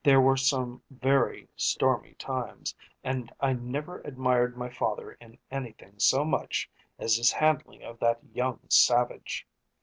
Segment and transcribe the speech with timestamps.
[0.03, 6.25] There were some very stormy times, and I never admired my father in anything so
[6.25, 9.45] much as his handling of that young savage.